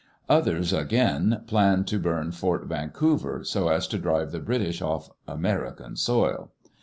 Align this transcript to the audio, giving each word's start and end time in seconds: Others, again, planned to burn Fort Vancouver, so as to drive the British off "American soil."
Others, 0.29 0.73
again, 0.73 1.43
planned 1.45 1.85
to 1.89 1.99
burn 1.99 2.31
Fort 2.31 2.65
Vancouver, 2.65 3.43
so 3.43 3.67
as 3.67 3.87
to 3.89 3.99
drive 3.99 4.31
the 4.31 4.39
British 4.39 4.81
off 4.81 5.11
"American 5.27 5.95
soil." 5.95 6.51